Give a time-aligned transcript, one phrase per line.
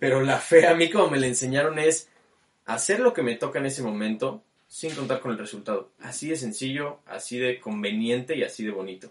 [0.00, 2.08] Pero la fe a mí como me la enseñaron es
[2.66, 5.90] hacer lo que me toca en ese momento sin contar con el resultado.
[6.00, 9.08] Así de sencillo, así de conveniente y así de bonito.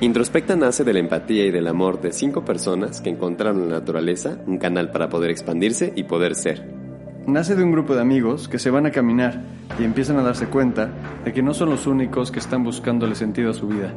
[0.00, 3.78] Introspecta nace de la empatía y del amor de cinco personas que encontraron en la
[3.80, 6.64] naturaleza un canal para poder expandirse y poder ser.
[7.26, 9.42] Nace de un grupo de amigos que se van a caminar
[9.78, 10.90] y empiezan a darse cuenta
[11.22, 13.94] de que no son los únicos que están buscándole sentido a su vida.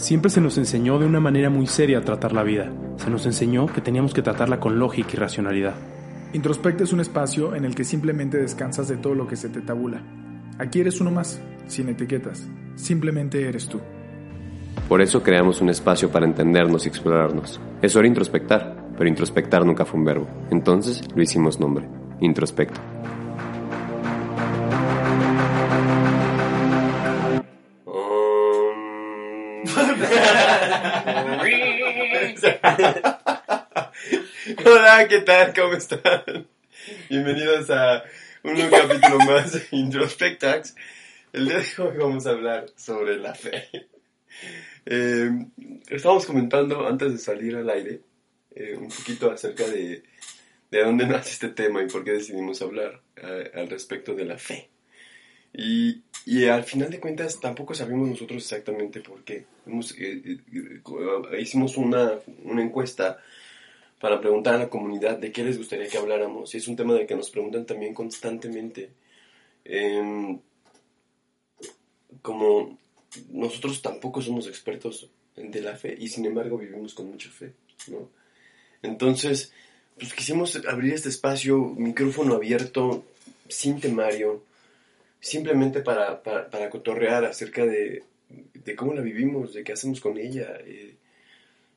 [0.00, 2.72] Siempre se nos enseñó de una manera muy seria tratar la vida.
[2.96, 5.74] Se nos enseñó que teníamos que tratarla con lógica y racionalidad.
[6.32, 9.60] Introspecta es un espacio en el que simplemente descansas de todo lo que se te
[9.60, 10.02] tabula.
[10.58, 12.48] Aquí eres uno más, sin etiquetas.
[12.76, 13.78] Simplemente eres tú.
[14.88, 17.60] Por eso creamos un espacio para entendernos y explorarnos.
[17.82, 20.26] Es hora introspectar, pero introspectar nunca fue un verbo.
[20.50, 21.86] Entonces lo hicimos nombre.
[22.20, 22.80] Introspecto.
[34.64, 35.52] Hola, ¿qué tal?
[35.54, 36.48] ¿Cómo están?
[37.10, 38.02] Bienvenidos a
[38.42, 40.74] un nuevo capítulo más de Introspectax.
[41.34, 43.68] El día de hoy vamos a hablar sobre la fe.
[44.86, 45.30] Eh,
[45.88, 48.00] estábamos comentando antes de salir al aire
[48.54, 50.02] eh, un poquito acerca de,
[50.70, 54.38] de dónde nace este tema y por qué decidimos hablar eh, al respecto de la
[54.38, 54.70] fe.
[55.52, 59.46] Y, y, al final de cuentas tampoco sabemos nosotros exactamente por qué.
[59.66, 59.94] Hemos,
[61.38, 62.12] hicimos una,
[62.44, 63.18] una encuesta
[64.00, 66.54] para preguntar a la comunidad de qué les gustaría que habláramos.
[66.54, 68.90] Y es un tema del que nos preguntan también constantemente.
[69.64, 70.38] Eh,
[72.22, 72.78] como
[73.30, 77.52] nosotros tampoco somos expertos de la fe y sin embargo vivimos con mucha fe,
[77.88, 78.08] ¿no?
[78.82, 79.52] Entonces,
[79.98, 83.04] pues quisimos abrir este espacio, micrófono abierto,
[83.48, 84.42] sin temario,
[85.20, 90.18] simplemente para, para, para cotorrear acerca de, de, cómo la vivimos, de qué hacemos con
[90.18, 90.58] ella.
[90.64, 90.96] Eh,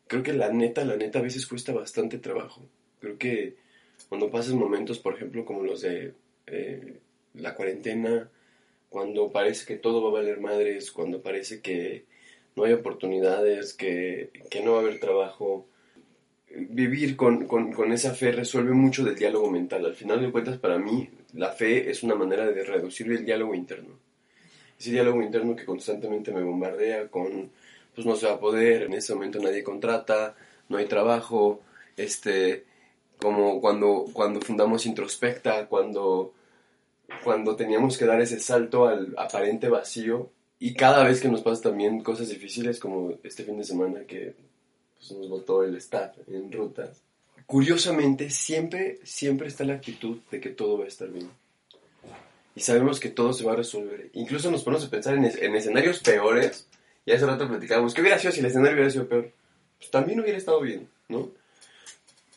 [0.08, 2.62] creo que la neta, la neta a veces cuesta bastante trabajo.
[3.00, 3.56] Creo que
[4.10, 6.14] cuando pasas momentos, por ejemplo, como los de
[6.48, 7.00] eh,
[7.34, 8.30] la cuarentena,
[8.90, 12.06] cuando parece que todo va a valer madres, cuando parece que
[12.56, 15.68] no hay oportunidades, que, que no va a haber trabajo,
[16.56, 19.86] vivir con, con, con, esa fe resuelve mucho del diálogo mental.
[19.86, 23.56] Al final de cuentas, para mí, la fe es una manera de reducir el diálogo
[23.56, 24.00] interno.
[24.80, 27.52] Ese diálogo interno que constantemente me bombardea con
[27.96, 30.36] pues no se va a poder, en ese momento nadie contrata,
[30.70, 31.62] no hay trabajo,
[31.96, 32.66] este,
[33.20, 36.34] como cuando, cuando fundamos Introspecta, cuando,
[37.24, 41.64] cuando teníamos que dar ese salto al aparente vacío, y cada vez que nos pasa
[41.64, 44.36] también cosas difíciles, como este fin de semana que
[45.08, 47.02] pues, nos votó el staff en rutas,
[47.46, 51.30] curiosamente siempre, siempre está la actitud de que todo va a estar bien.
[52.56, 54.10] Y sabemos que todo se va a resolver.
[54.14, 56.68] Incluso nos ponemos a pensar en, en escenarios peores,
[57.06, 59.32] y hace rato platicábamos, ¿qué hubiera sido si el escenario hubiera sido peor?
[59.78, 61.30] Pues también hubiera estado bien, ¿no?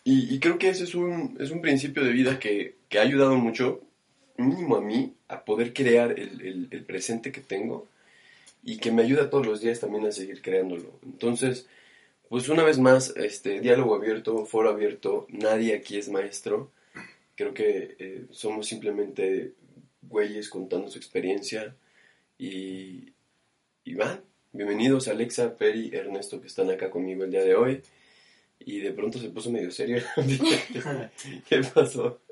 [0.09, 3.35] Y, creo que ese es un, es un principio de vida que, que, ha ayudado
[3.35, 3.81] mucho,
[4.37, 7.89] mínimo a mí, a poder crear el, el, presente que tengo
[8.63, 10.93] y que me ayuda todos los días también a seguir creándolo.
[11.05, 11.67] Entonces,
[12.29, 16.73] pues una vez más, este, diálogo abierto, foro abierto, nadie aquí es maestro.
[17.35, 19.55] Creo que eh, somos simplemente
[20.03, 21.77] güeyes contando su experiencia
[22.39, 23.13] y,
[23.85, 24.23] y van,
[24.57, 27.83] Bienvenidos Alexa, Peri, Ernesto que están acá conmigo el día de hoy.
[28.59, 30.03] Y de pronto se puso medio serio.
[31.49, 32.23] ¿Qué pasó?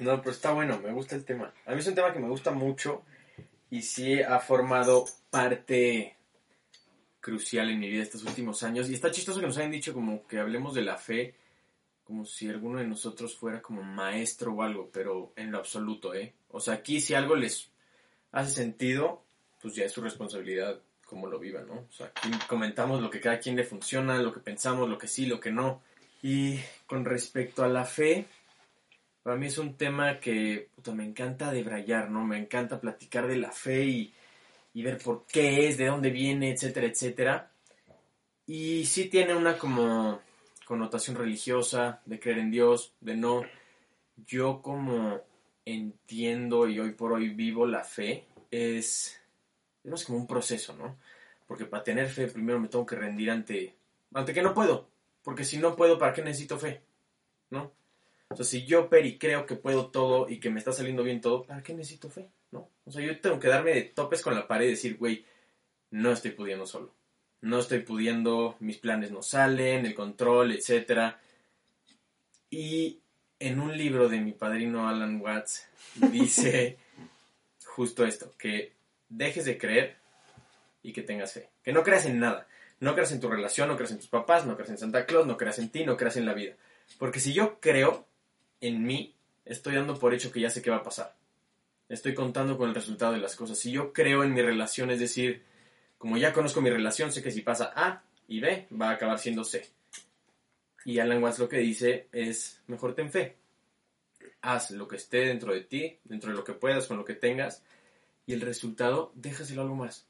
[0.00, 1.52] No, pero está bueno, me gusta el tema.
[1.66, 3.02] A mí es un tema que me gusta mucho
[3.68, 6.16] y sí ha formado parte
[7.28, 8.88] crucial en mi vida estos últimos años.
[8.88, 11.34] Y está chistoso que nos hayan dicho como que hablemos de la fe
[12.04, 16.32] como si alguno de nosotros fuera como maestro o algo, pero en lo absoluto, ¿eh?
[16.48, 17.70] O sea, aquí si algo les
[18.32, 19.22] hace sentido,
[19.60, 21.74] pues ya es su responsabilidad cómo lo vivan, ¿no?
[21.74, 25.06] O sea, aquí comentamos lo que cada quien le funciona, lo que pensamos, lo que
[25.06, 25.82] sí, lo que no.
[26.22, 28.24] Y con respecto a la fe,
[29.22, 32.24] para mí es un tema que puta, me encanta debrayar, ¿no?
[32.24, 34.14] Me encanta platicar de la fe y,
[34.72, 37.50] y ver por qué es, de dónde viene, etcétera, etcétera.
[38.46, 40.20] Y sí tiene una como
[40.66, 43.42] connotación religiosa, de creer en Dios, de no.
[44.26, 45.20] Yo como
[45.64, 49.20] entiendo y hoy por hoy vivo la fe, es
[49.84, 50.98] es como un proceso, ¿no?
[51.46, 53.74] Porque para tener fe primero me tengo que rendir ante,
[54.12, 54.88] ante que no puedo.
[55.22, 56.82] Porque si no puedo, ¿para qué necesito fe?
[57.50, 57.72] ¿No?
[58.30, 61.20] O sea, si yo, Peri, creo que puedo todo y que me está saliendo bien
[61.20, 62.28] todo, ¿para qué necesito fe?
[62.88, 65.26] O sea, yo tengo que darme de topes con la pared y decir, güey,
[65.90, 66.94] no estoy pudiendo solo.
[67.42, 71.14] No estoy pudiendo, mis planes no salen, el control, etc.
[72.48, 73.00] Y
[73.38, 76.78] en un libro de mi padrino Alan Watts dice
[77.66, 78.72] justo esto, que
[79.10, 79.96] dejes de creer
[80.82, 81.50] y que tengas fe.
[81.62, 82.48] Que no creas en nada.
[82.80, 85.26] No creas en tu relación, no creas en tus papás, no creas en Santa Claus,
[85.26, 86.54] no creas en ti, no creas en la vida.
[86.98, 88.06] Porque si yo creo
[88.62, 89.14] en mí,
[89.44, 91.14] estoy dando por hecho que ya sé qué va a pasar.
[91.88, 93.58] Estoy contando con el resultado de las cosas.
[93.58, 95.42] Si yo creo en mi relación, es decir,
[95.96, 99.18] como ya conozco mi relación, sé que si pasa A y B, va a acabar
[99.18, 99.66] siendo C.
[100.84, 103.36] Y Alan Watts lo que dice es, mejor ten fe.
[104.42, 107.14] Haz lo que esté dentro de ti, dentro de lo que puedas, con lo que
[107.14, 107.64] tengas,
[108.26, 110.06] y el resultado, déjaselo algo más.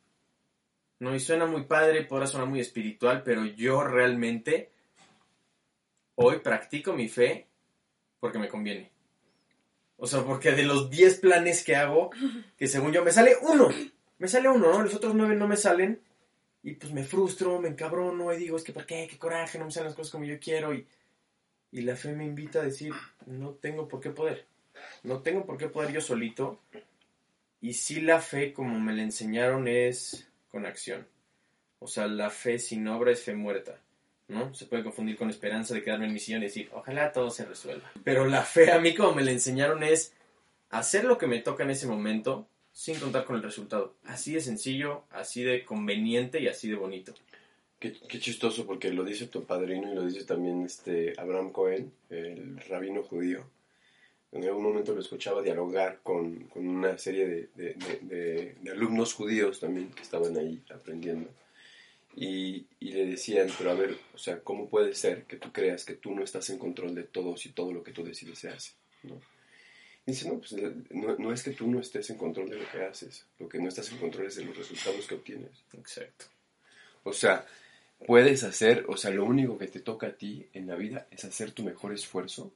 [0.98, 4.72] No, y suena muy padre, podrá sonar muy espiritual, pero yo realmente
[6.16, 7.46] hoy practico mi fe
[8.18, 8.90] porque me conviene.
[9.98, 12.10] O sea, porque de los 10 planes que hago,
[12.56, 13.68] que según yo me sale uno,
[14.18, 14.82] me sale uno, ¿no?
[14.82, 16.00] Los otros 9 no me salen,
[16.62, 19.08] y pues me frustro, me encabrono, y digo, es que ¿por qué?
[19.10, 19.58] ¿Qué coraje?
[19.58, 20.86] No me salen las cosas como yo quiero, y,
[21.72, 22.92] y la fe me invita a decir,
[23.26, 24.46] no tengo por qué poder.
[25.02, 26.60] No tengo por qué poder yo solito.
[27.60, 31.08] Y sí la fe, como me la enseñaron, es con acción.
[31.80, 33.80] O sea, la fe sin obra es fe muerta.
[34.28, 34.54] ¿No?
[34.54, 37.44] Se puede confundir con esperanza de quedarme en mi sillón y decir, ojalá todo se
[37.44, 37.90] resuelva.
[38.04, 40.12] Pero la fe a mí, como me la enseñaron, es
[40.70, 43.94] hacer lo que me toca en ese momento sin contar con el resultado.
[44.04, 47.14] Así de sencillo, así de conveniente y así de bonito.
[47.78, 51.92] Qué, qué chistoso porque lo dice tu padrino y lo dice también este Abraham Cohen,
[52.10, 53.44] el rabino judío.
[54.30, 59.14] En algún momento lo escuchaba dialogar con, con una serie de, de, de, de, alumnos
[59.14, 61.30] judíos también que estaban ahí aprendiendo.
[62.20, 65.84] Y, y, le decían, pero a ver, o sea, ¿cómo puede ser que tú creas
[65.84, 68.48] que tú no estás en control de todo si todo lo que tú decides se
[68.48, 68.72] hace?
[69.04, 69.20] ¿no?
[70.04, 70.52] Y dice, no, pues
[70.90, 73.58] no, no, es que tú no estés en control de lo que haces, lo que
[73.58, 75.62] no estás en control es de los resultados que obtienes.
[75.74, 76.24] Exacto.
[77.04, 77.46] O sea,
[78.04, 81.24] puedes hacer, o sea, lo único que te toca a ti en la vida es
[81.24, 82.50] hacer tu mejor esfuerzo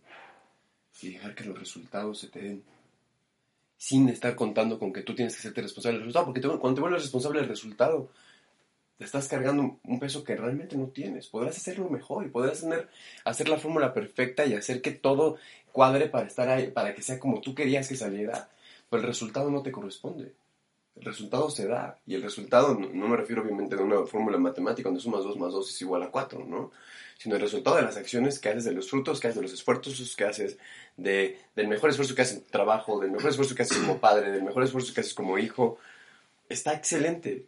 [1.03, 2.65] y dejar que los resultados se te den.
[3.77, 6.75] Sin estar contando con que tú tienes que hacerte responsable del resultado, porque te, cuando
[6.75, 8.11] te vuelves responsable del resultado,
[9.05, 11.29] estás cargando un peso que realmente no tienes.
[11.29, 12.89] Podrás hacerlo mejor y podrás tener,
[13.25, 15.37] hacer la fórmula perfecta y hacer que todo
[15.73, 18.49] cuadre para estar para que sea como tú querías que saliera,
[18.91, 20.33] pero el resultado no te corresponde.
[20.95, 24.91] El resultado se da, y el resultado, no, me refiero obviamente a una fórmula matemática
[24.91, 26.71] donde sumas 2 más 2 es igual a 4, ¿no?
[27.17, 29.55] Sino el resultado de las acciones que haces, de los frutos que haces, de los
[29.55, 30.59] esfuerzos que haces,
[30.99, 34.31] de, del mejor esfuerzo que haces en trabajo, del mejor esfuerzo que haces como padre,
[34.31, 35.79] del mejor esfuerzo que haces como hijo,
[36.51, 37.47] está excelente,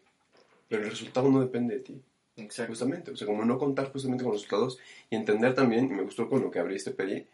[0.69, 2.03] pero el resultado no depende de ti.
[2.37, 2.73] Exacto.
[2.73, 4.79] Justamente, o sea, como no contar justamente con los resultados
[5.09, 7.27] y entender también, y me gustó con lo que abriste, Peri,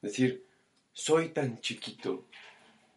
[0.00, 0.44] decir,
[0.92, 2.24] soy tan chiquito,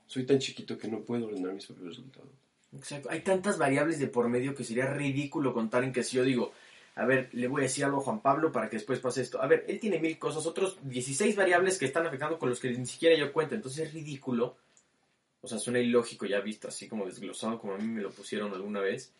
[0.07, 2.29] soy tan chiquito que no puedo ordenar mis propios resultados.
[2.75, 3.09] Exacto.
[3.11, 6.53] Hay tantas variables de por medio que sería ridículo contar en que si yo digo,
[6.95, 9.41] a ver, le voy a decir algo a Juan Pablo para que después pase esto.
[9.41, 12.69] A ver, él tiene mil cosas, otros 16 variables que están afectando con los que
[12.71, 13.55] ni siquiera yo cuento.
[13.55, 14.57] Entonces es ridículo.
[15.41, 18.53] O sea, suena ilógico ya visto, así como desglosado, como a mí me lo pusieron
[18.53, 19.11] alguna vez,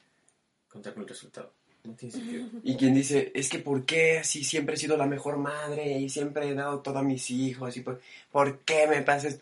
[0.74, 1.54] contar con el resultado.
[1.84, 2.48] No tiene sentido.
[2.64, 6.10] Y quien dice, es que ¿por qué si siempre he sido la mejor madre y
[6.10, 7.78] siempre he dado todo a mis hijos?
[7.78, 9.40] y ¿Por, ¿por qué me pasas?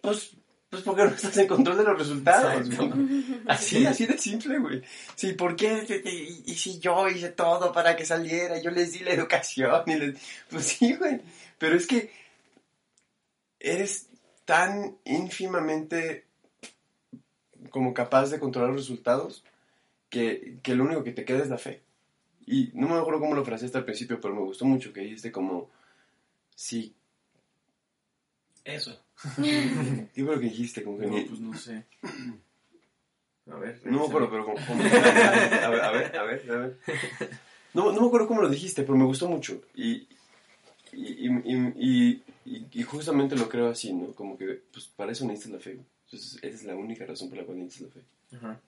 [0.00, 0.32] Pues
[0.68, 2.66] pues porque no estás en control de los resultados.
[3.46, 4.80] Así, así de simple, güey.
[5.14, 5.84] Sí, ¿por qué?
[6.06, 9.82] Y, y, si yo hice todo para que saliera, yo les di la educación.
[9.86, 10.18] Y les...
[10.48, 11.20] Pues sí, güey.
[11.58, 12.10] Pero es que
[13.60, 14.08] eres
[14.46, 16.24] tan ínfimamente
[17.68, 19.44] como capaz de controlar los resultados
[20.12, 21.80] que, que lo único que te queda es la fe.
[22.46, 25.32] Y no me acuerdo cómo lo fraseaste al principio, pero me gustó mucho que dijiste
[25.32, 25.70] como,
[26.54, 26.94] sí.
[28.62, 29.02] Eso.
[29.42, 30.84] ¿Qué fue lo que dijiste?
[30.84, 31.86] Como que no, pues no sé.
[33.50, 33.80] A ver.
[33.86, 34.66] No me acuerdo, pero como...
[34.66, 34.82] como...
[34.84, 36.78] A, ver, a ver, a ver, a ver.
[37.72, 39.62] No, no me acuerdo cómo lo dijiste, pero me gustó mucho.
[39.74, 40.08] Y,
[40.92, 44.12] y, y, y, y justamente lo creo así, ¿no?
[44.12, 45.78] Como que pues, para eso necesitas la fe.
[46.04, 48.06] Entonces, esa es la única razón por la cual necesitas la fe.
[48.36, 48.60] Ajá.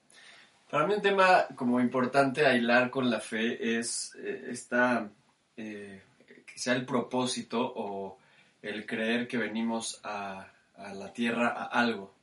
[0.70, 5.08] Para mí un tema como importante a hilar con la fe es eh, esta,
[5.56, 6.02] eh,
[6.46, 8.18] que sea el propósito o
[8.62, 12.14] el creer que venimos a, a la tierra a algo.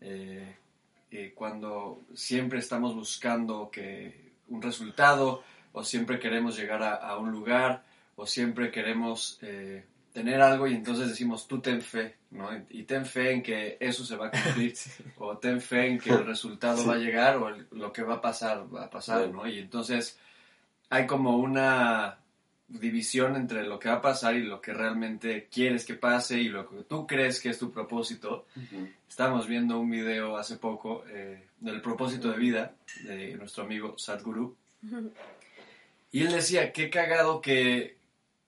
[0.00, 0.56] Eh,
[1.10, 7.84] eh, cuando siempre estamos buscando que un resultado o siempre queremos llegar a, un lugar
[8.16, 9.38] o siempre queremos
[10.12, 12.48] tener algo y entonces decimos tú ten fe, ¿no?
[12.70, 14.74] Y ten fe en que eso se va a cumplir
[15.18, 16.88] o ten fe en que el resultado sí.
[16.88, 19.46] va a llegar o el, lo que va a pasar va a pasar, ¿no?
[19.46, 20.18] Y entonces
[20.90, 22.18] hay como una
[22.68, 26.48] división entre lo que va a pasar y lo que realmente quieres que pase y
[26.48, 28.46] lo que tú crees que es tu propósito.
[28.56, 28.92] Uh -huh.
[29.08, 34.56] Estábamos viendo un video hace poco eh, del propósito de vida de nuestro amigo Sadhguru.
[34.82, 35.10] Uh -huh.
[36.12, 37.96] Y él decía, qué cagado que,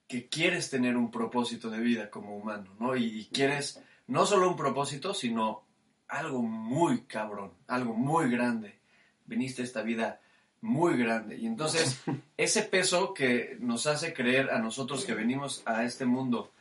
[0.08, 2.96] que, quieres tener un propósito de vida como humano, ¿no?
[2.96, 5.62] Y, y quieres no solo un propósito, sino
[6.08, 8.78] algo muy cabrón, algo muy grande.
[9.26, 10.20] Viniste a esta vida
[10.60, 11.36] muy grande.
[11.36, 12.00] Y entonces,
[12.36, 16.52] ese peso que nos hace creer a nosotros que venimos a este mundo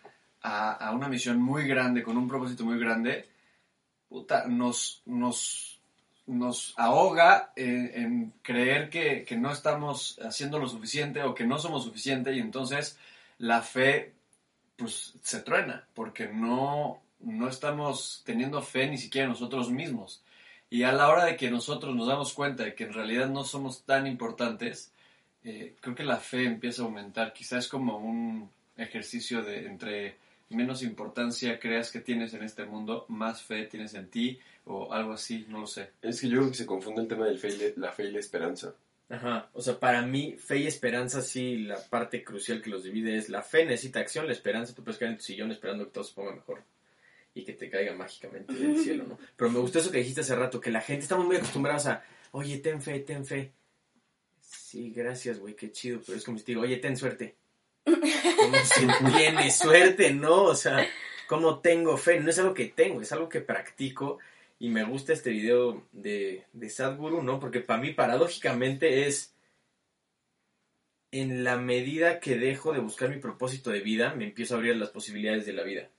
[0.41, 3.29] a, a una misión muy grande, con un propósito muy grande,
[4.09, 5.79] puta, nos, nos,
[6.27, 11.57] nos ahoga en, en creer que, que no estamos haciendo lo suficiente o que no
[11.57, 12.97] somos suficiente y entonces
[13.43, 14.13] la fe
[14.77, 20.23] pues se truena porque no, no estamos teniendo fe ni siquiera nosotros mismos.
[20.69, 23.43] Y a la hora de que nosotros nos damos cuenta de que en realidad no
[23.43, 24.93] somos tan importantes,
[25.43, 27.33] eh, creo que la fe empieza a aumentar.
[27.33, 30.15] Quizás es como un ejercicio de entre
[30.49, 35.11] menos importancia creas que tienes en este mundo, más fe tienes en ti o algo
[35.11, 35.89] así, no lo sé.
[36.01, 38.73] Es que yo creo que se confunde el tema de la fe y la esperanza.
[39.13, 43.15] Ajá, o sea, para mí, fe y esperanza, sí, la parte crucial que los divide
[43.15, 45.91] es la fe necesita acción, la esperanza, tú puedes quedar en tu sillón esperando que
[45.91, 46.63] todo se ponga mejor
[47.35, 49.19] y que te caiga mágicamente del cielo, ¿no?
[49.35, 52.03] Pero me gustó eso que dijiste hace rato, que la gente estamos muy acostumbrados a,
[52.31, 53.51] oye, ten fe, ten fe.
[54.41, 57.35] Sí, gracias, güey, qué chido, pero es como si te digo, oye, ten suerte.
[57.83, 60.45] ¿Cómo se tiene suerte, no?
[60.45, 60.87] O sea,
[61.27, 62.19] ¿cómo tengo fe?
[62.19, 64.17] No es algo que tengo, es algo que practico
[64.63, 67.37] y me gusta este video de, de Sadhguru, ¿no?
[67.37, 69.35] Porque para mí, paradójicamente, es
[71.11, 74.77] en la medida que dejo de buscar mi propósito de vida, me empiezo a abrir
[74.77, 75.89] las posibilidades de la vida.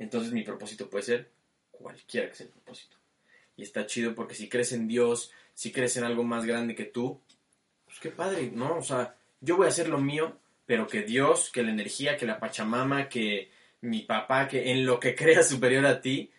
[0.00, 1.30] Entonces mi propósito puede ser
[1.70, 2.96] cualquiera que sea el propósito.
[3.56, 6.86] Y está chido porque si crees en Dios, si crees en algo más grande que
[6.86, 7.20] tú,
[7.84, 8.78] pues qué padre, ¿no?
[8.78, 12.26] O sea, yo voy a hacer lo mío, pero que Dios, que la energía, que
[12.26, 16.32] la Pachamama, que mi papá, que en lo que creas superior a ti,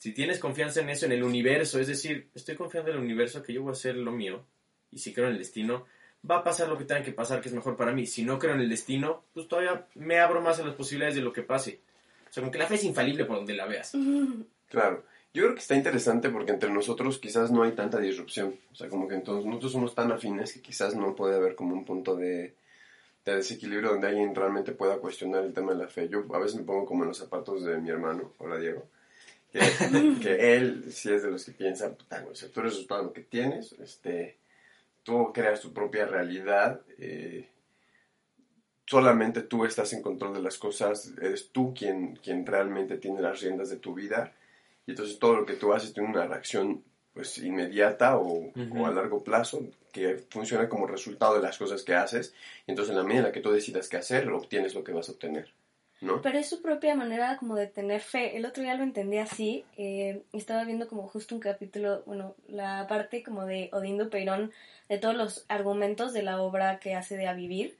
[0.00, 3.42] si tienes confianza en eso, en el universo, es decir, estoy confiando en el universo
[3.42, 4.46] que yo voy a hacer lo mío,
[4.90, 5.84] y si creo en el destino,
[6.28, 8.06] va a pasar lo que tenga que pasar, que es mejor para mí.
[8.06, 11.20] Si no creo en el destino, pues todavía me abro más a las posibilidades de
[11.20, 11.80] lo que pase.
[12.30, 13.92] O sea, como que la fe es infalible por donde la veas.
[14.70, 15.02] Claro.
[15.34, 18.54] Yo creo que está interesante porque entre nosotros quizás no hay tanta disrupción.
[18.70, 21.74] O sea, como que entonces nosotros somos tan afines que quizás no puede haber como
[21.74, 22.54] un punto de,
[23.24, 26.08] de desequilibrio donde alguien realmente pueda cuestionar el tema de la fe.
[26.08, 28.86] Yo a veces me pongo como en los zapatos de mi hermano, hola Diego,
[29.52, 29.58] que,
[30.22, 33.22] que él sí es de los que piensa, puta, sea, tú eres todo lo que
[33.22, 34.36] tienes, este,
[35.02, 37.48] tú creas tu propia realidad, eh,
[38.86, 43.40] solamente tú estás en control de las cosas, eres tú quien, quien realmente tiene las
[43.40, 44.32] riendas de tu vida,
[44.86, 48.92] y entonces todo lo que tú haces tiene una reacción pues inmediata o, o, a
[48.92, 52.34] largo plazo que funciona como resultado de las cosas que haces,
[52.66, 54.92] y entonces en la medida en la que tú decidas qué hacer, obtienes lo que
[54.92, 55.52] vas a obtener.
[56.00, 58.36] Pero es su propia manera como de tener fe.
[58.36, 59.64] El otro día lo entendí así.
[59.76, 64.50] Eh, estaba viendo como justo un capítulo, bueno, la parte como de Odindo Peirón,
[64.88, 67.76] de todos los argumentos de la obra que hace de A Vivir.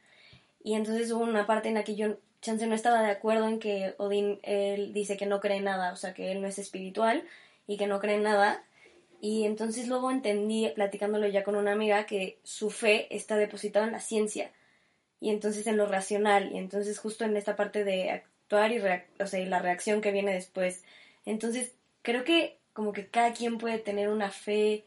[0.63, 3.59] Y entonces hubo una parte en la que yo, chance, no estaba de acuerdo en
[3.59, 7.25] que Odín, él dice que no cree nada, o sea, que él no es espiritual
[7.67, 8.63] y que no cree nada.
[9.23, 13.93] Y entonces luego entendí, platicándolo ya con una amiga, que su fe está depositada en
[13.93, 14.51] la ciencia
[15.21, 18.79] y entonces en lo racional, y entonces justo en esta parte de actuar y,
[19.21, 20.83] o sea, y la reacción que viene después.
[21.27, 24.85] Entonces creo que como que cada quien puede tener una fe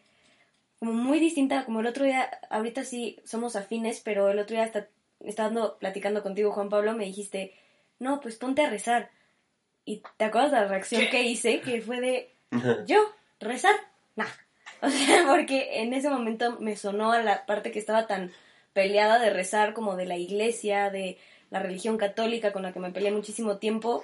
[0.80, 4.66] como muy distinta, como el otro día, ahorita sí somos afines, pero el otro día
[4.66, 4.88] hasta
[5.22, 7.54] estando platicando contigo, Juan Pablo, me dijiste,
[8.00, 9.10] no, pues ponte a rezar.
[9.86, 12.36] Y te acuerdas de la reacción que hice, que fue de,
[12.86, 13.00] yo,
[13.40, 13.76] rezar,
[14.16, 14.26] nah.
[14.82, 18.34] O sea, porque en ese momento me sonó a la parte que estaba tan
[18.74, 21.18] peleada de rezar como de la iglesia, de
[21.50, 24.04] la religión católica con la que me peleé muchísimo tiempo,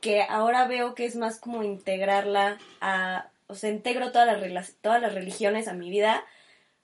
[0.00, 5.00] que ahora veo que es más como integrarla a, o sea, integro todas las, todas
[5.00, 6.24] las religiones a mi vida,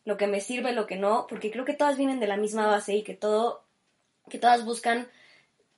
[0.05, 2.67] lo que me sirve, lo que no, porque creo que todas vienen de la misma
[2.67, 3.63] base y que todo,
[4.29, 5.09] que todas buscan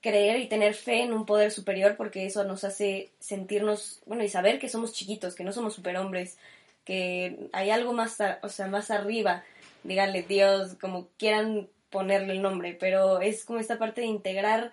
[0.01, 4.29] creer y tener fe en un poder superior porque eso nos hace sentirnos, bueno, y
[4.29, 6.37] saber que somos chiquitos, que no somos superhombres,
[6.83, 9.43] que hay algo más, o sea, más arriba,
[9.85, 14.71] díganle Dios, como quieran ponerle el nombre, pero es como esta parte de integrar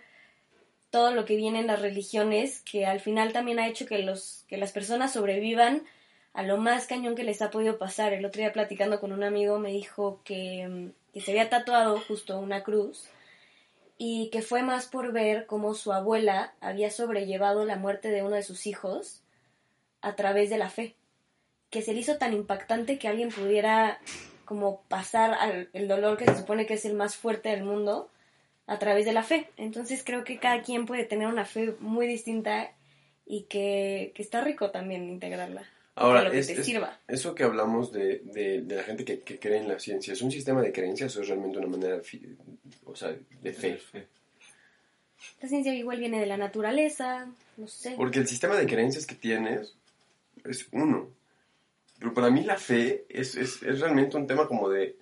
[0.90, 4.44] todo lo que viene en las religiones que al final también ha hecho que los
[4.48, 5.84] que las personas sobrevivan
[6.34, 8.12] a lo más cañón que les ha podido pasar.
[8.12, 12.38] El otro día platicando con un amigo me dijo que, que se había tatuado justo
[12.38, 13.08] una cruz
[13.98, 18.36] y que fue más por ver cómo su abuela había sobrellevado la muerte de uno
[18.36, 19.22] de sus hijos
[20.00, 20.96] a través de la fe.
[21.70, 24.00] Que se le hizo tan impactante que alguien pudiera
[24.52, 28.10] como pasar al el dolor que se supone que es el más fuerte del mundo
[28.66, 29.48] a través de la fe.
[29.56, 32.70] Entonces creo que cada quien puede tener una fe muy distinta
[33.24, 35.64] y que, que está rico también integrarla.
[35.94, 36.98] Ahora, que es, te es- sirva.
[37.08, 40.20] eso que hablamos de, de, de la gente que, que cree en la ciencia, ¿es
[40.20, 42.36] un sistema de creencias o es realmente una manera fi-
[42.84, 43.80] o sea, de fe?
[45.40, 47.94] La ciencia igual viene de la naturaleza, no sé.
[47.96, 49.74] Porque el sistema de creencias que tienes
[50.44, 51.08] es uno.
[52.02, 54.96] Pero para mí la fe es, es, es realmente un tema como de,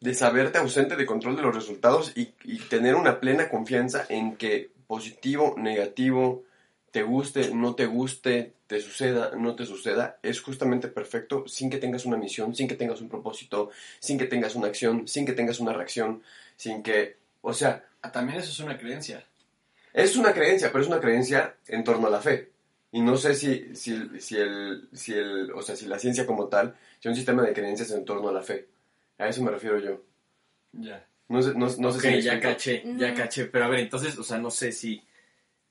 [0.00, 4.36] de saberte ausente de control de los resultados y, y tener una plena confianza en
[4.36, 6.44] que positivo, negativo,
[6.90, 11.78] te guste, no te guste, te suceda, no te suceda, es justamente perfecto sin que
[11.78, 15.32] tengas una misión, sin que tengas un propósito, sin que tengas una acción, sin que
[15.32, 16.22] tengas una reacción,
[16.56, 19.24] sin que, o sea, Ah, También eso es una creencia.
[19.94, 22.50] es una creencia, pero es una creencia en torno a la fe.
[22.94, 26.46] Y no sé si, si, si, el, si, el, o sea, si la ciencia como
[26.46, 28.68] tal, si un sistema de creencias en torno a la fe.
[29.18, 30.00] A eso me refiero yo.
[30.70, 31.04] Ya.
[31.28, 32.40] No sé, no, no sé ok, si ya explico.
[32.40, 33.46] caché, ya caché.
[33.46, 35.02] Pero a ver, entonces, o sea, no sé si,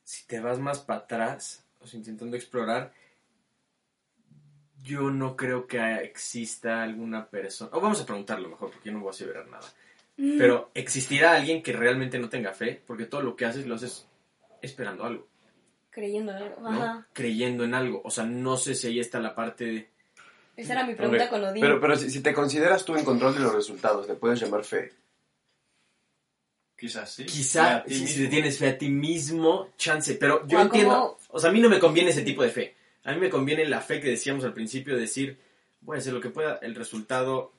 [0.03, 2.91] si te vas más para atrás, o sea, intentando explorar,
[4.83, 8.99] yo no creo que exista alguna persona, o vamos a preguntarlo mejor, porque yo no
[8.99, 9.71] voy a aseverar nada.
[10.17, 12.81] Pero, ¿existirá alguien que realmente no tenga fe?
[12.85, 14.05] Porque todo lo que haces lo haces
[14.61, 15.25] esperando algo,
[15.93, 16.61] Creyendo en algo.
[16.61, 16.69] ¿no?
[16.69, 17.07] Ajá.
[17.13, 18.01] Creyendo en algo.
[18.03, 19.89] O sea, no sé si ahí está la parte de...
[20.55, 21.61] Esa era mi pregunta con Odín.
[21.61, 24.63] Pero, pero si, si te consideras tú en control de los resultados, ¿le puedes llamar
[24.63, 24.91] fe?
[26.77, 27.25] Quizás sí.
[27.25, 30.15] Quizá A ti si, si te tienes fe a ti mismo, chance.
[30.15, 30.89] Pero yo O entiendo.
[30.93, 32.75] como- O sea, a mí no me conviene ese tipo de fe.
[33.03, 35.37] A mí me conviene la fe que decíamos al principio, decir,
[35.81, 37.51] voy a hacer lo que pueda, el resultado.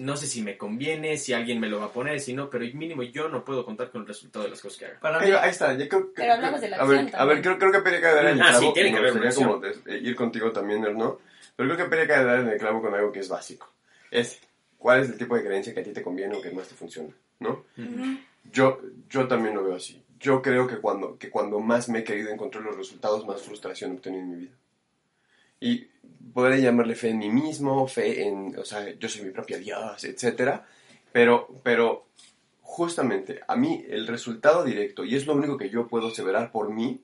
[0.00, 2.64] No sé si me conviene, si alguien me lo va a poner, si no, pero
[2.74, 4.98] mínimo yo no puedo contar con el resultado de las cosas que haga.
[5.00, 6.22] Para mí, Ahí, ahí está, yo creo que...
[6.22, 8.36] Pero hablamos de la a ver, a ver, creo, creo que acaba de dar en
[8.38, 8.72] el Ah, sí, clavo.
[8.72, 11.18] tiene que haber gustaría como eh, ir contigo también, ¿no?
[11.54, 13.70] Pero creo que acaba de dar en el clavo con algo que es básico.
[14.10, 14.40] Es,
[14.78, 16.74] ¿cuál es el tipo de creencia que a ti te conviene o que más te
[16.74, 17.10] funciona?
[17.38, 17.64] ¿No?
[18.50, 20.02] Yo, yo también lo veo así.
[20.18, 23.92] Yo creo que cuando, que cuando más me he querido encontrar los resultados, más frustración
[23.92, 24.52] he obtenido en mi vida.
[25.60, 25.89] Y
[26.32, 30.04] podré llamarle fe en mí mismo, fe en, o sea, yo soy mi propio Dios,
[30.04, 30.66] etcétera.
[31.12, 32.06] Pero, pero
[32.62, 36.70] justamente a mí el resultado directo, y es lo único que yo puedo aseverar por
[36.72, 37.00] mí,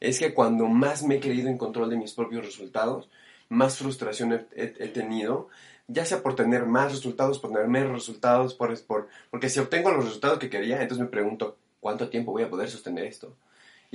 [0.00, 3.08] es que cuando más me he creído en control de mis propios resultados,
[3.48, 5.48] más frustración he, he- he tenido,
[5.86, 9.92] ya sea por tener más resultados, por tener menos resultados, por, por, porque si obtengo
[9.92, 13.36] los resultados que quería, entonces me pregunto, ¿cuánto tiempo voy a poder sostener esto?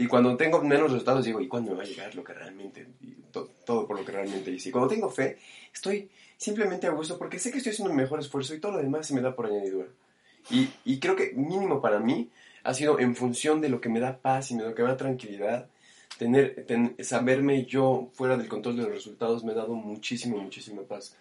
[0.01, 2.87] Y cuando tengo menos resultados, digo, ¿y cuándo me va a llegar lo que realmente,
[3.31, 4.69] to- todo por lo que realmente hice?
[4.69, 5.37] Y cuando tengo fe,
[5.73, 8.77] estoy simplemente a gusto porque sé que estoy haciendo un mejor esfuerzo y todo lo
[8.77, 9.87] demás se me da por añadidura.
[10.49, 12.29] Y, y creo que mínimo para mí
[12.63, 14.89] ha sido en función de lo que me da paz y de lo que me
[14.89, 15.67] da tranquilidad.
[16.17, 20.81] Tener, ten- saberme yo fuera del control de los resultados me ha dado muchísimo, muchísima
[20.83, 21.15] paz.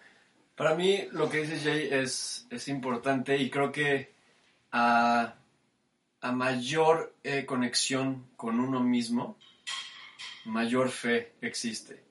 [0.56, 4.10] Para mí lo que dice Jay es, es importante y creo que
[4.72, 5.34] a,
[6.20, 9.36] a mayor eh, conexión con uno mismo,
[10.44, 12.02] mayor fe existe.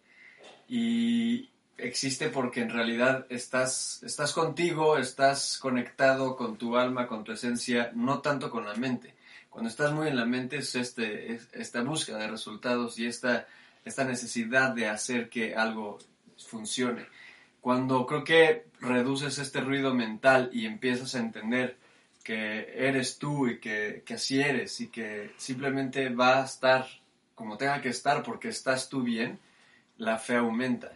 [0.67, 7.31] Y existe porque en realidad estás, estás contigo, estás conectado con tu alma, con tu
[7.31, 9.15] esencia, no tanto con la mente.
[9.49, 13.47] Cuando estás muy en la mente es, este, es esta búsqueda de resultados y esta,
[13.83, 15.97] esta necesidad de hacer que algo
[16.37, 17.07] funcione
[17.67, 21.75] cuando creo que reduces este ruido mental y empiezas a entender
[22.27, 26.85] que eres tú y que, que así eres y que simplemente va a estar
[27.33, 29.39] como tenga que estar porque estás tú bien,
[29.95, 30.91] la fe aumenta.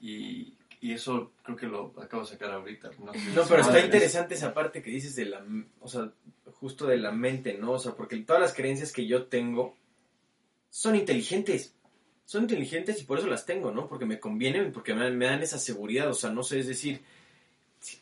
[0.00, 2.92] Y, y eso creo que lo acabo de sacar ahorita.
[2.98, 5.44] No, No, pero está interesante esa parte que dices de la,
[5.80, 6.10] o sea,
[6.52, 7.72] justo de la mente, ¿no?
[7.72, 9.76] O sea, porque todas las creencias que yo tengo
[10.70, 11.74] son inteligentes.
[12.24, 13.86] Son inteligentes y por eso las tengo, ¿no?
[13.86, 17.02] Porque me convienen, porque me, me dan esa seguridad, o sea, no sé, es decir,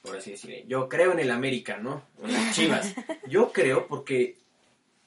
[0.02, 2.02] por así decir, yo creo en el América, ¿no?
[2.22, 2.94] En las Chivas.
[3.28, 4.36] Yo creo porque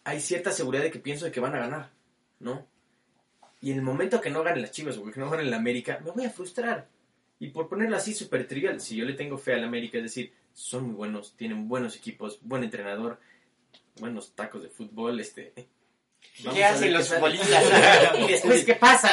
[0.04, 1.90] hay cierta seguridad de que pienso de que van a ganar,
[2.40, 2.66] ¿no?
[3.60, 6.00] Y en el momento que no ganen las Chivas o que no ganen el América,
[6.04, 6.88] me voy a frustrar.
[7.40, 10.34] Y por ponerlo así súper trivial, si yo le tengo fe al América, es decir,
[10.54, 13.20] son muy buenos, tienen buenos equipos, buen entrenador,
[14.00, 15.54] buenos tacos de fútbol, este...
[16.44, 17.64] vamos ¿Qué hacen los futbolistas?
[18.20, 19.10] y después, ¿qué pasa?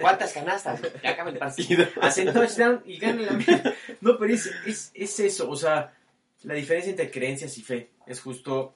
[0.00, 0.80] ¿Cuántas canastas?
[1.02, 1.86] Ya acaba el partido.
[2.00, 3.74] Hacen touchdown y ganan la América.
[4.00, 5.94] No, pero es, es, es eso, o sea,
[6.42, 8.74] la diferencia entre creencias y fe es justo,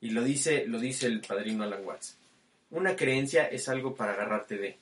[0.00, 2.18] y lo dice, lo dice el padrino Alan Watts.
[2.70, 4.78] Una creencia es algo para agarrarte de,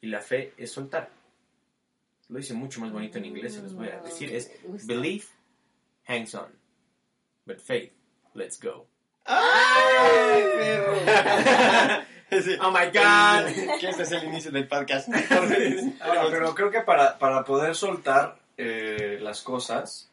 [0.00, 1.10] y la fe es soltar.
[2.28, 4.34] Lo dice mucho más bonito en inglés, se los voy a decir.
[4.34, 4.50] Es
[4.84, 5.30] belief
[6.08, 6.48] hangs on,
[7.44, 7.92] but faith
[8.34, 8.86] lets go.
[9.26, 10.96] ¡Ay, perro!
[12.60, 13.46] Oh my god.
[13.80, 15.08] Que este es el inicio del podcast.
[16.00, 20.08] Ahora, pero creo que para, para poder soltar eh, las cosas,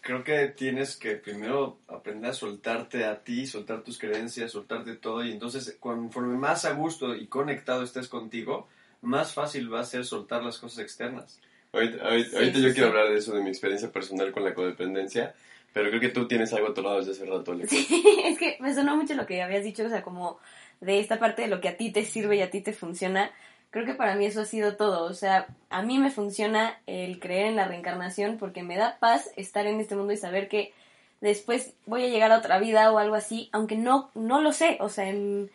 [0.00, 5.24] creo que tienes que primero aprender a soltarte a ti, soltar tus creencias, soltarte todo.
[5.24, 8.68] Y entonces, conforme más a gusto y conectado estés contigo,
[9.02, 11.40] más fácil va a ser soltar las cosas externas.
[11.72, 12.74] Ahorita, ahorita- Sí, ahorita sí, yo sí.
[12.74, 15.34] quiero hablar de eso, de mi experiencia personal con la codependencia,
[15.72, 17.72] pero creo que tú tienes algo a tu lado desde hace rato, Alex.
[18.24, 20.38] es que me sonó mucho lo que habías dicho, o sea, como
[20.80, 23.30] de esta parte de lo que a ti te sirve y a ti te funciona.
[23.70, 25.04] Creo que para mí eso ha sido todo.
[25.04, 29.30] O sea, a mí me funciona el creer en la reencarnación porque me da paz
[29.36, 30.72] estar en este mundo y saber que
[31.20, 34.78] después voy a llegar a otra vida o algo así, aunque no, no lo sé,
[34.80, 35.50] o sea, en,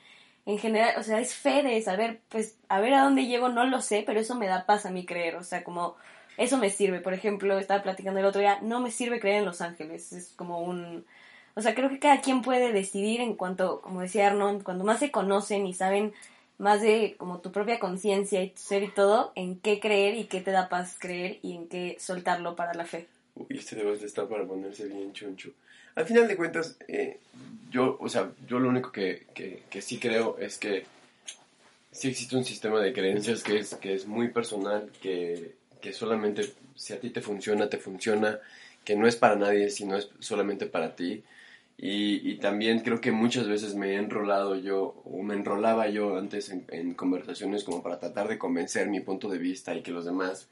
[0.46, 3.66] en general, o sea, es fe de saber, pues, a ver a dónde llego, no
[3.66, 5.96] lo sé, pero eso me da paz a mí creer, o sea, como,
[6.38, 9.46] eso me sirve, por ejemplo, estaba platicando el otro día, no me sirve creer en
[9.46, 11.06] los ángeles, es como un,
[11.56, 15.00] o sea, creo que cada quien puede decidir en cuanto, como decía Arnold, cuando más
[15.00, 16.14] se conocen y saben
[16.58, 20.26] más de como tu propia conciencia y tu ser y todo, en qué creer y
[20.26, 23.08] qué te da paz creer y en qué soltarlo para la fe.
[23.36, 25.52] Uy, este debate está para ponerse bien choncho.
[25.96, 27.20] Al final de cuentas, eh,
[27.70, 30.86] yo, o sea, yo lo único que, que, que sí creo es que
[31.92, 35.54] sí existe un sistema de creencias que es, que es muy personal, que,
[35.86, 38.40] que solamente si a ti te funciona, te funciona,
[38.84, 41.24] que no es para nadie, sino es solamente para ti.
[41.78, 46.50] Y, también creo que muchas veces me he enrolado yo, o me enrolaba yo antes
[46.50, 50.48] en, conversaciones como para tratar de convencer mi punto de vista y que los demás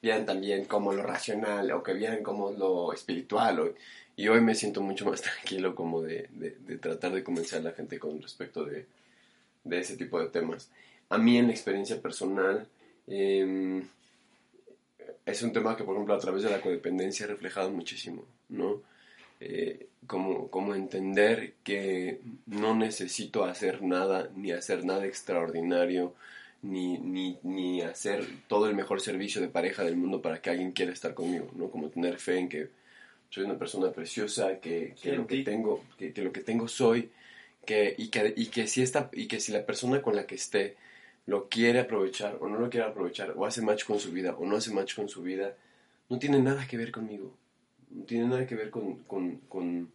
[0.00, 3.60] vieran también como lo racional o que vieran como lo espiritual.
[3.60, 3.74] o-
[4.16, 6.28] y hoy me siento mucho más tranquilo como de,
[6.80, 8.86] tratar de convencer a la gente con respecto de,
[9.64, 10.70] de ese tipo de temas.
[11.10, 12.66] A mí en la experiencia personal
[13.06, 13.82] em,
[15.30, 18.82] es un tema que por ejemplo a través de la codependencia he reflejado muchísimo, ¿no?
[19.40, 26.14] Eh, como, como entender que no necesito hacer nada, ni hacer nada extraordinario,
[26.62, 30.72] ni, ni, ni hacer todo el mejor servicio de pareja del mundo para que alguien
[30.72, 31.70] quiera estar conmigo, ¿no?
[31.70, 32.68] Como tener fe en que
[33.30, 37.10] soy una persona preciosa, que, que lo que tengo, que, que lo que tengo soy,
[37.64, 40.36] que, y, que, y, que si esta, y que si la persona con la que
[40.36, 40.76] esté
[41.28, 44.44] lo quiere aprovechar o no lo quiere aprovechar, o hace match con su vida o
[44.46, 45.54] no hace match con su vida,
[46.08, 47.28] no tiene nada que ver conmigo.
[47.90, 49.92] No tiene nada que ver con, con, con,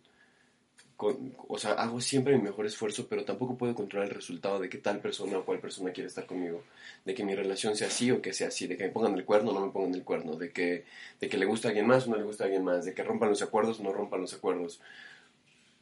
[0.95, 4.69] con- o sea, hago siempre mi mejor esfuerzo, pero tampoco puedo controlar el resultado de
[4.69, 6.63] que tal persona o cual persona quiere estar conmigo,
[7.05, 9.25] de que mi relación sea así o que sea así, de que me pongan el
[9.25, 10.85] cuerno o no me pongan el cuerno, de que,
[11.19, 12.93] de que le gusta a alguien más o no le gusta a alguien más, de
[12.93, 14.79] que rompan los acuerdos o no rompan los acuerdos.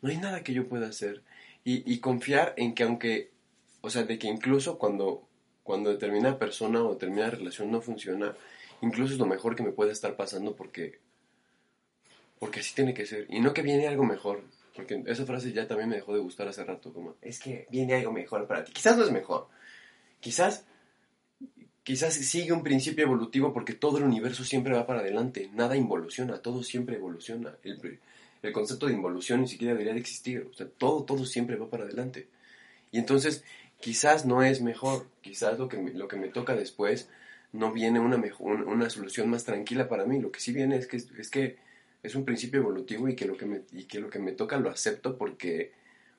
[0.02, 1.22] No hay nada que yo pueda hacer.
[1.64, 3.32] Y, y confiar en que aunque,
[3.82, 5.28] o sea, de que incluso cuando,
[5.64, 8.36] cuando determinada persona o determinada relación no funciona,
[8.82, 11.00] incluso es lo mejor que me puede estar pasando porque,
[12.40, 13.28] porque así tiene que ser.
[13.30, 14.44] Y no que viene algo mejor.
[14.76, 16.94] Porque esa frase ya también me dejó de gustar hace rato.
[16.94, 18.72] Como, es que viene algo mejor para ti.
[18.72, 19.48] Quizás no es mejor.
[20.20, 20.66] Quizás,
[21.84, 25.50] quizás sigue un principio evolutivo porque todo el universo siempre va para adelante.
[25.54, 27.58] Nada involuciona, todo siempre evoluciona.
[27.64, 28.00] El,
[28.42, 30.48] el concepto de involución ni siquiera debería de existir.
[30.50, 32.30] O sea, todo, todo siempre va para adelante.
[32.92, 33.44] Y entonces,
[33.82, 35.08] quizás no es mejor.
[35.22, 37.10] Quizás lo que me, lo que me toca después
[37.52, 40.20] no viene una, una solución más tranquila para mí.
[40.20, 41.58] Lo que sí viene es que, es que
[42.04, 44.58] es un principio evolutivo y que, lo que me, y que lo que me toca
[44.58, 45.74] lo acepto porque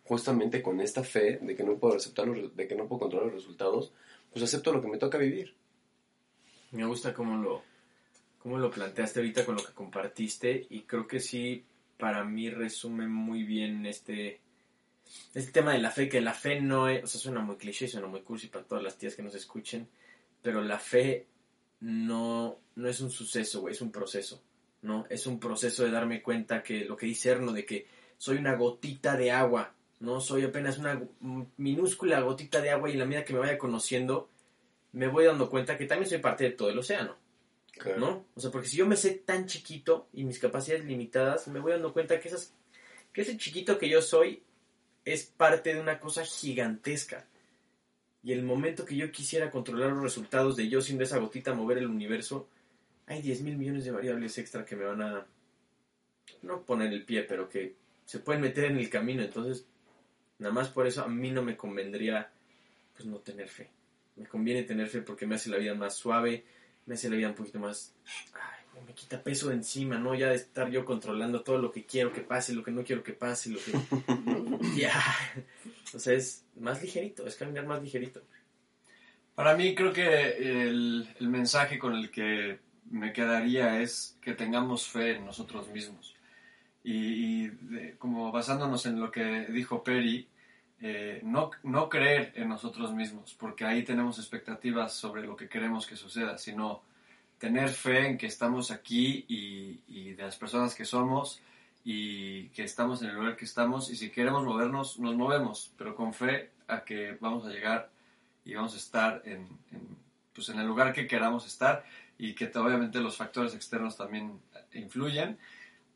[0.04, 3.28] justamente con esta fe de que no puedo aceptar los, de que no puedo controlar
[3.28, 3.92] los resultados,
[4.32, 5.54] pues acepto lo que me toca vivir.
[6.72, 7.62] Me gusta cómo lo,
[8.38, 11.64] cómo lo planteaste ahorita con lo que compartiste y creo que sí,
[11.98, 14.40] para mí resume muy bien este,
[15.34, 17.88] este tema de la fe, que la fe no es, o sea, suena muy cliché,
[17.88, 19.88] suena muy cursi para todas las tías que nos escuchen,
[20.42, 21.26] pero la fe
[21.80, 24.42] no, no es un suceso, güey, es un proceso,
[24.82, 25.06] ¿no?
[25.08, 27.86] Es un proceso de darme cuenta que lo que dice Erno, de que
[28.18, 30.20] soy una gotita de agua, ¿no?
[30.20, 31.02] Soy apenas una
[31.56, 34.30] minúscula gotita de agua y en la medida que me vaya conociendo,
[34.92, 37.16] me voy dando cuenta que también soy parte de todo el océano,
[37.72, 37.98] Claro.
[37.98, 38.26] ¿no?
[38.34, 41.72] O sea, porque si yo me sé tan chiquito y mis capacidades limitadas, me voy
[41.72, 42.54] dando cuenta que, esas,
[43.12, 44.42] que ese chiquito que yo soy
[45.04, 47.26] es parte de una cosa gigantesca.
[48.22, 51.78] Y el momento que yo quisiera controlar los resultados de yo siendo esa gotita mover
[51.78, 52.48] el universo,
[53.06, 55.26] hay 10 mil millones de variables extra que me van a
[56.42, 59.22] no poner el pie, pero que se pueden meter en el camino.
[59.22, 59.66] Entonces,
[60.38, 62.30] nada más por eso a mí no me convendría
[62.94, 63.70] pues no tener fe.
[64.16, 66.44] Me conviene tener fe porque me hace la vida más suave,
[66.86, 67.92] me hace la vida un poquito más...
[68.34, 70.14] Ay, me quita peso de encima, ¿no?
[70.14, 73.02] Ya de estar yo controlando todo lo que quiero que pase, lo que no quiero
[73.02, 73.72] que pase, lo que...
[74.76, 75.02] ya.
[75.94, 78.22] O sea, es más ligerito, es caminar más ligerito.
[79.34, 82.58] Para mí creo que el, el mensaje con el que
[82.90, 86.14] me quedaría es que tengamos fe en nosotros mismos.
[86.84, 87.48] Y,
[87.98, 90.28] como basándonos en lo que dijo Perry,
[90.80, 95.86] eh, no, no creer en nosotros mismos, porque ahí tenemos expectativas sobre lo que queremos
[95.86, 96.82] que suceda, sino
[97.38, 101.40] tener fe en que estamos aquí y, y de las personas que somos
[101.84, 105.94] y que estamos en el lugar que estamos y si queremos movernos, nos movemos, pero
[105.96, 107.90] con fe a que vamos a llegar
[108.44, 109.96] y vamos a estar en, en,
[110.32, 111.84] pues en el lugar que queramos estar
[112.18, 114.40] y que obviamente los factores externos también
[114.72, 115.38] influyen,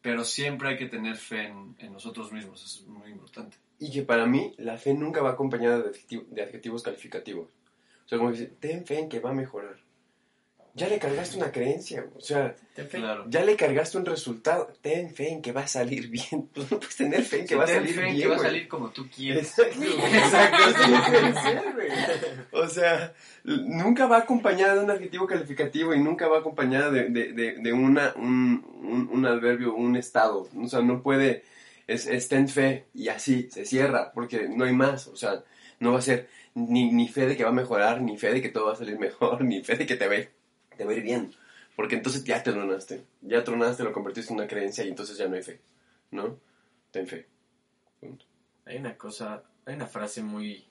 [0.03, 3.57] pero siempre hay que tener fe en, en nosotros mismos, eso es muy importante.
[3.79, 7.49] Y que para mí la fe nunca va acompañada de, adjetivo- de adjetivos calificativos.
[8.05, 9.77] O sea, como que dice, ten fe en que va a mejorar.
[10.77, 12.55] Ya le cargaste una creencia, o sea.
[12.91, 13.25] Claro.
[13.29, 14.69] ya le cargaste un resultado.
[14.83, 16.49] Ten fe en que va a salir bien.
[16.53, 18.21] Tú no puedes tener fe en que va a Ten salir fe en bien.
[18.23, 19.59] que va a salir como tú quieres.
[19.59, 19.83] Exacto,
[20.85, 21.89] exacto, güey.
[22.53, 27.33] O sea, nunca va acompañada de un adjetivo calificativo y nunca va acompañada de, de,
[27.33, 30.49] de, de una, un, un, un adverbio, un estado.
[30.57, 31.43] O sea, no puede,
[31.87, 35.07] es, es ten fe y así se cierra, porque no hay más.
[35.09, 35.43] O sea,
[35.81, 38.43] no va a ser ni, ni fe de que va a mejorar, ni fe de
[38.43, 40.29] que todo va a salir mejor, ni fe de que te va, a ir-
[40.77, 41.35] te va a ir bien.
[41.75, 45.29] Porque entonces ya te tronaste, ya tronaste, lo convertiste en una creencia y entonces ya
[45.29, 45.61] no hay fe,
[46.11, 46.41] ¿no?
[46.91, 47.27] Ten fe.
[48.01, 48.25] Punto.
[48.65, 50.67] Hay una cosa, hay una frase muy,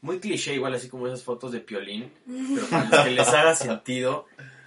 [0.00, 3.54] muy cliché, igual así como esas fotos de Piolín, pero para los que les haga
[3.54, 4.26] sentido,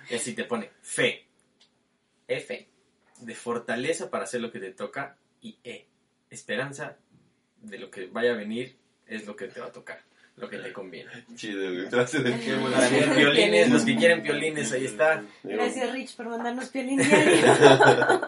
[0.10, 1.26] y así te pone fe,
[2.28, 2.68] F,
[3.20, 5.88] de fortaleza para hacer lo que te toca, y E,
[6.30, 6.98] esperanza
[7.62, 10.04] de lo que vaya a venir es lo que te va a tocar,
[10.42, 11.12] lo que te conviene.
[11.36, 11.86] Chido, güey.
[11.86, 15.24] De qué ver piolines, los que quieren piolines, ahí está.
[15.44, 16.98] Gracias, Rich, por mandarnos diario.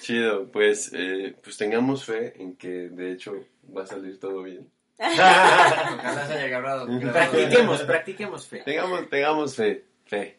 [0.00, 3.34] Chido, pues, eh, pues tengamos fe en que de hecho
[3.76, 4.66] va a salir todo bien.
[4.98, 6.86] Ojalá se haya grabado.
[7.00, 8.62] Practiquemos, practiquemos fe.
[8.64, 10.38] Tengamos, tengamos fe, fe.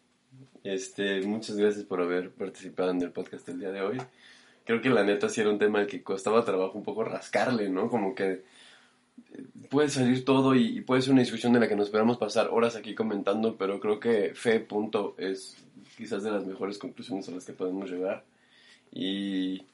[0.64, 4.02] Este, muchas gracias por haber participado en el podcast el día de hoy.
[4.66, 7.70] Creo que la neta sí era un tema al que costaba trabajo un poco rascarle,
[7.70, 7.90] ¿no?
[7.90, 8.44] Como que
[9.70, 12.50] puede salir todo y, y puede ser una discusión de la que nos esperamos pasar
[12.52, 15.58] horas aquí comentando, pero creo que fe, punto, es
[15.98, 18.24] quizás de las mejores conclusiones a las que podemos llegar.
[18.92, 19.66] Y,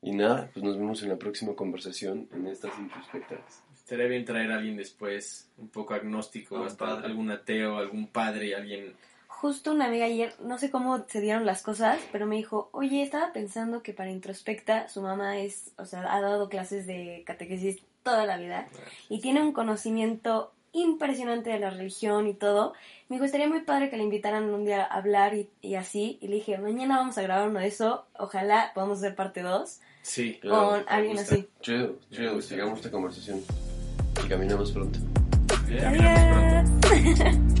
[0.00, 3.62] y nada, pues nos vemos en la próxima conversación en estas introspectas.
[3.74, 7.06] Estaría bien traer a alguien después, un poco agnóstico, Un hasta padre.
[7.06, 8.94] algún ateo, algún padre, alguien...
[9.26, 13.02] Justo una amiga ayer, no sé cómo se dieron las cosas, pero me dijo, oye,
[13.02, 17.78] estaba pensando que para introspecta su mamá es, o sea, ha dado clases de catequesis
[18.08, 18.66] toda la vida
[19.08, 22.72] y tiene un conocimiento impresionante de la religión y todo.
[23.08, 26.18] Me dijo, estaría muy padre que le invitaran un día a hablar y, y así.
[26.20, 29.80] Y le dije, mañana vamos a grabar uno de eso, ojalá podamos hacer parte 2
[30.02, 31.48] Sí, con alguien así.
[31.60, 33.42] Chido, chido, sigamos esta conversación
[34.24, 34.98] y caminamos pronto.
[35.68, 36.88] ya, miramos pronto.
[36.88, 37.36] Adiós.